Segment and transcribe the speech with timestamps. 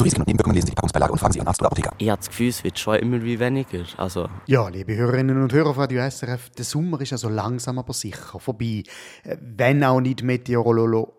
[0.00, 1.92] Zu Risiken und Nebenwirkungen lesen Sie die Packungsbeilage und fragen Sie Ihren Arzt oder Apotheker.
[1.98, 3.84] Ich habe das Gefühl, es wird schon immer wie weniger.
[3.98, 7.92] Also, Ja, liebe Hörerinnen und Hörer von Radio SRF, der Sommer ist also langsam aber
[7.92, 8.84] sicher vorbei.
[9.24, 11.12] Äh, Wenn auch nicht Meteorolo...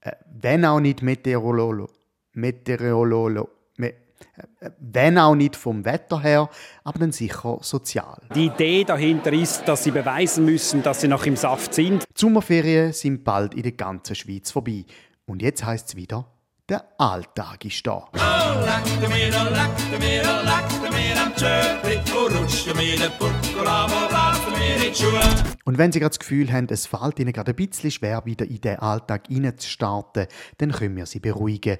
[0.00, 1.88] äh, Wenn auch nicht Meteorolo...
[2.32, 3.48] Meteorolo...
[3.76, 6.50] Me, äh, wenn auch nicht vom Wetter her,
[6.82, 8.22] aber dann sicher sozial.
[8.34, 12.02] Die Idee dahinter ist, dass sie beweisen müssen, dass sie noch im Saft sind.
[12.02, 14.84] Die Sommerferien sind bald in der ganzen Schweiz vorbei.
[15.26, 16.26] Und jetzt heißt es wieder,
[16.68, 18.08] der Alltag ist da.
[25.64, 28.46] Und wenn Sie gerade das Gefühl haben, es fällt Ihnen gerade ein bisschen schwer, wieder
[28.46, 30.26] in den Alltag hineinzustarten,
[30.58, 31.78] dann können wir Sie beruhigen.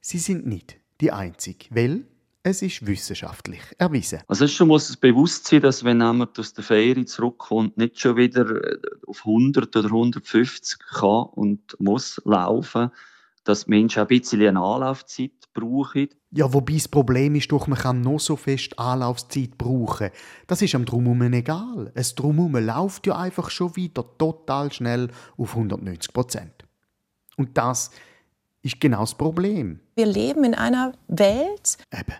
[0.00, 2.04] Sie sind nicht die Einzige, weil
[2.44, 4.20] es ist wissenschaftlich erwiesen.
[4.28, 7.98] Also es schon muss es bewusst sein, dass wenn jemand aus der Ferie zurückkommt, nicht
[7.98, 12.90] schon wieder äh, auf 100 oder 150 kann und muss laufen,
[13.44, 16.08] dass die Menschen ein bisschen eine Anlaufzeit brauchen.
[16.30, 20.10] Ja, wobei das Problem ist doch, man kann noch so fest Anlaufzeit brauchen.
[20.46, 21.90] Das ist am Drumherum egal.
[21.94, 26.64] Es Drumherum läuft ja einfach schon wieder total schnell auf 190 Prozent.
[27.36, 27.90] Und das
[28.62, 29.80] ist genau das Problem.
[29.96, 32.16] Wir leben in einer Welt, Eben,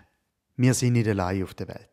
[0.55, 1.89] wir sind nicht allein auf der Welt.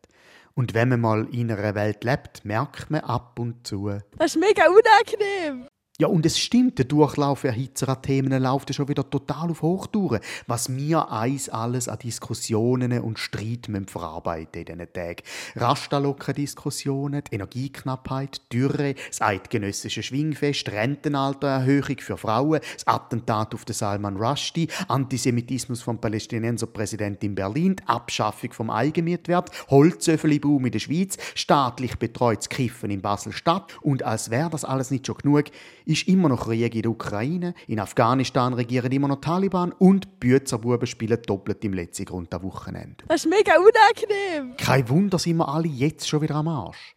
[0.55, 3.91] Und wenn man mal in einer Welt lebt, merkt man ab und zu.
[4.17, 5.67] das ist mega unangenehm.
[5.99, 10.19] Ja, und es stimmt, der Durchlauf erhitzer an Themen läuft schon wieder total auf Hochtouren.
[10.45, 15.23] Was wir eins alles an Diskussionen und Streit verarbeiten in diesen Tagen.
[15.55, 24.17] Rastalocken-Diskussionen, die Energieknappheit, Dürre, das eidgenössische Schwingfest, Rentenaltererhöhung für Frauen, das Attentat auf den Salman
[24.17, 31.95] Rushdie, Antisemitismus vom Palästinenserpräsident in Berlin, die Abschaffung vom Eigenmietwert, Holzöffeli-Boom in der Schweiz, staatlich
[31.95, 35.45] betreutes Kiffen in Basel-Stadt und als wäre das alles nicht schon genug,
[35.87, 40.85] ist immer noch Krieg in der Ukraine, in Afghanistan regieren immer noch Taliban und Bützerbuben
[40.85, 43.05] spielen doppelt im letzten Grund am Wochenende.
[43.07, 44.57] Das ist mega unangenehm.
[44.57, 46.95] Kein Wunder sind wir alle jetzt schon wieder am Arsch.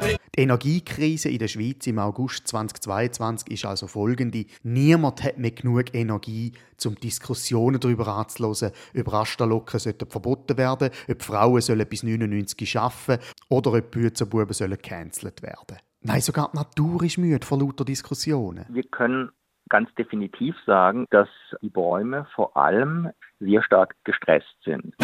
[0.00, 4.44] Die Energiekrise in der Schweiz im August 2022 ist also folgende.
[4.62, 6.52] Niemand hat mehr genug Energie,
[6.86, 13.20] um Diskussionen darüber anzuhören, ob Rasterlocken sollten verboten werden, ob Frauen sollen bis 99 arbeiten
[13.48, 15.78] oder ob Bützerbuben sollen gecancelt werden.
[16.02, 18.64] Nein, sogar die Natur ist müde vor lauter Diskussionen.
[18.68, 19.30] Wir können
[19.68, 21.28] ganz definitiv sagen, dass
[21.62, 23.10] die Bäume vor allem
[23.40, 24.94] sehr stark gestresst sind.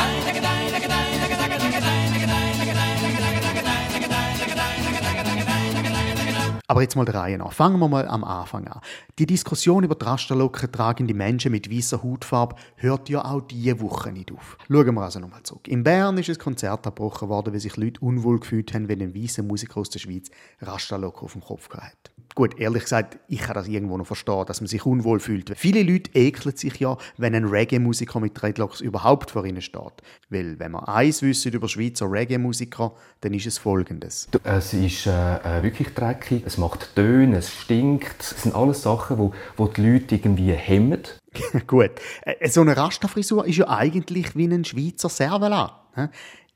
[6.74, 7.52] Aber jetzt mal der Reihe nach.
[7.52, 8.80] Fangen wir mal am Anfang an.
[9.20, 14.10] Die Diskussion über die Rasterlocken tragende Menschen mit weißer Hautfarbe hört ja auch diese Woche
[14.10, 14.58] nicht auf.
[14.66, 15.68] Schauen wir also nochmal zurück.
[15.68, 19.14] In Bern ist ein Konzert abgebrochen worden, weil sich Leute unwohl gefühlt haben, wenn ein
[19.14, 22.10] weißer Musiker aus der Schweiz Rasterlocken auf dem Kopf hat.
[22.34, 25.52] Gut, ehrlich gesagt, ich kann das irgendwo noch verstehen, dass man sich unwohl fühlt.
[25.56, 30.02] Viele Leute ekeln sich ja, wenn ein Reggae-Musiker mit Dreadlocks überhaupt vor ihnen steht.
[30.30, 34.28] Weil, wenn man eins wissen über Schweizer Reggae-Musiker, dann ist es folgendes.
[34.42, 38.20] Es ist äh, äh, wirklich dreckig, es macht Töne, es stinkt.
[38.20, 41.02] Es sind alles Sachen, wo, wo die Leute irgendwie hemmen.
[41.68, 45.72] Gut, äh, so eine Rasta-Frisur ist ja eigentlich wie ein Schweizer Servelat.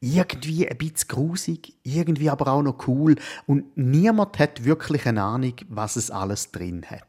[0.01, 3.17] Irgendwie ein bisschen grusig, irgendwie aber auch noch cool
[3.47, 7.03] und niemand hat wirklich eine Ahnung, was es alles drin hat.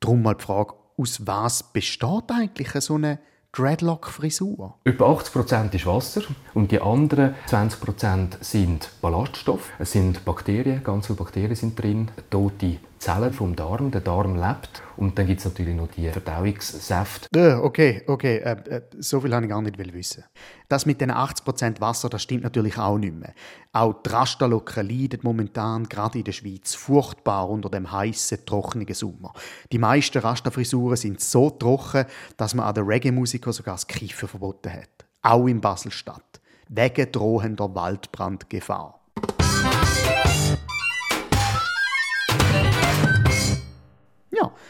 [0.00, 3.18] Drum mal die Frage, aus was besteht eigentlich so eine
[3.52, 4.74] Dreadlock-Frisur?
[4.84, 9.70] Etwa 80% ist Wasser und die anderen 20% sind Ballaststoffe.
[9.78, 13.90] Es sind Bakterien, ganz viele Bakterien sind drin, tote Zellen vom Darm.
[13.90, 14.82] Der Darm lebt.
[14.96, 17.60] Und dann gibt es natürlich noch die Verdauungssäfte.
[17.62, 20.24] Okay, okay, äh, äh, so viel habe ich gar nicht wissen.
[20.68, 23.34] Das mit den 80% Wasser, das stimmt natürlich auch nicht mehr.
[23.72, 29.32] Auch die Rasterlocken leiden momentan, gerade in der Schweiz, furchtbar unter dem heißen, trockenen Sommer.
[29.70, 32.06] Die meisten Rasterfrisuren sind so trocken,
[32.36, 35.06] dass man an den Reggae-Musikern sogar das Kiffen verboten hat.
[35.22, 36.40] Auch in Basel-Stadt.
[36.68, 39.00] Wegen drohender Waldbrandgefahr.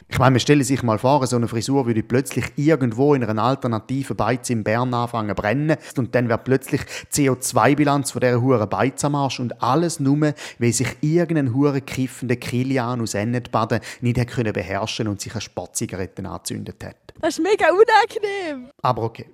[0.08, 3.43] Ich meine, man stelle sich mal vor, so eine Frisur würde plötzlich irgendwo in einer
[3.43, 6.82] alternativen Beiz in Bern anfangen zu brennen und dann wäre plötzlich
[7.14, 11.81] die CO2-Bilanz von dieser hure Beiz am Arsch und alles nur, weil sich irgendein hure
[11.81, 16.97] kiffender Kilian aus Ennetbaden nicht hat können beherrschen und sich eine Sportzigarette angezündet hat.
[17.20, 18.70] Das ist mega unangenehm.
[18.82, 19.26] Aber okay,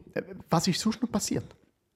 [0.48, 1.44] was ist sonst noch passiert?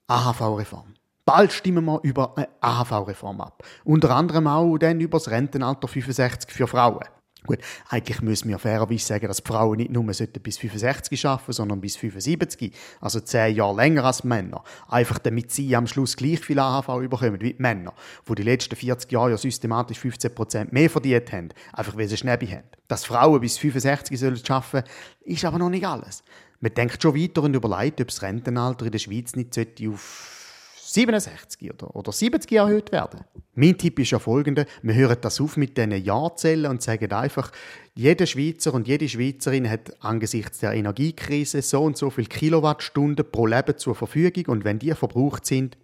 [0.09, 0.95] AHV-Reform.
[1.25, 3.65] Bald stimmen wir über eine AHV-Reform ab.
[3.85, 7.05] Unter anderem auch dann über das Rentenalter 65 für Frauen.
[7.47, 7.59] Gut,
[7.89, 12.73] eigentlich müssen wir fairerweise sagen, dass Frauen nicht nur bis 65 arbeiten, sondern bis 75.
[13.01, 14.65] Also 10 Jahre länger als Männer.
[14.89, 17.95] Einfach damit sie am Schluss gleich viel AHV überkommen wie die Männer,
[18.29, 22.49] die die letzten 40 Jahre ja systematisch 15% mehr verdient haben, einfach weil sie Schnäbi
[22.49, 22.65] haben.
[22.89, 24.89] Dass Frauen bis 65 sollen arbeiten,
[25.25, 26.23] ist aber noch nicht alles.
[26.61, 29.59] Man denkt schon weiter und überlegt, ob das Rentenalter in der Schweiz nicht
[29.89, 30.46] auf
[30.93, 33.21] 67 oder, oder 70 erhöht werden.
[33.55, 37.53] Mein Tipp ist ja folgender: Wir hören das auf mit diesen Jahrzellen und sagen einfach,
[37.95, 43.47] jeder Schweizer und jede Schweizerin hat angesichts der Energiekrise so und so viele Kilowattstunden pro
[43.47, 45.77] Leben zur Verfügung und wenn die verbraucht sind,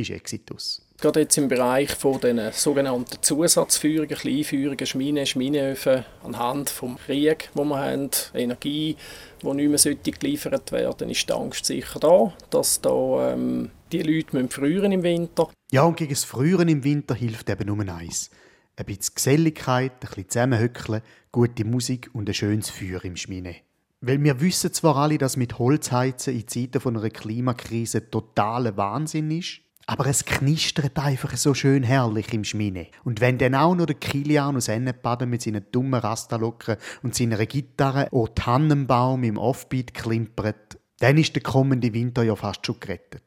[0.00, 0.82] ist Exitus.
[1.00, 7.64] Gerade jetzt im Bereich von den sogenannten Zusatzführungen, Kleinführungen, Schmine, Schmineöfen, anhand vom Krieg, wo
[7.64, 8.96] wir haben, Energie,
[9.42, 14.48] die nicht mehr geliefert werden ist die Angst sicher da, dass da ähm, die Leute
[14.48, 15.48] früheren im Winter.
[15.72, 18.30] Ja, und gegen das Früheren im Winter hilft eben nur eins.
[18.76, 23.56] Ein bisschen Geselligkeit, ein bisschen zusammenhöckeln, gute Musik und ein schönes Feuer im Schmine.
[24.02, 29.30] Weil wir wissen zwar alle, dass mit Holzheizen in Zeiten von einer Klimakrise totaler Wahnsinn
[29.30, 32.86] ist, aber es knistert einfach so schön herrlich im Schmine.
[33.04, 37.44] Und wenn dann auch noch der Kilian aus Ennepaden mit seinen dummen Rastalocken und seiner
[37.46, 43.24] Gitarre o Tannenbaum im Offbeat klimpert, dann ist der kommende Winter ja fast schon gerettet.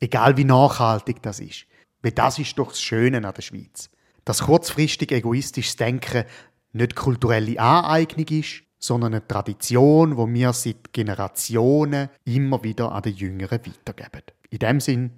[0.00, 1.66] Egal wie nachhaltig das ist.
[2.02, 3.88] Weil das ist doch das Schöne an der Schweiz.
[4.24, 6.24] Dass kurzfristig egoistisches Denken
[6.72, 13.10] nicht kulturelle Aneignung ist, sondern eine Tradition, wo wir seit Generationen immer wieder an die
[13.10, 14.22] Jüngeren weitergeben.
[14.50, 15.10] In dem Sinn,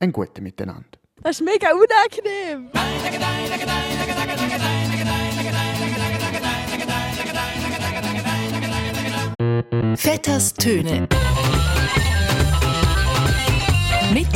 [0.00, 0.84] ein gutes Miteinander.
[1.22, 2.70] Das ist mega unangenehm.
[9.96, 11.08] Vetters Töne.
[14.12, 14.28] Mit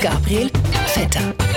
[0.00, 0.50] Gabriel
[0.86, 1.49] Vetter.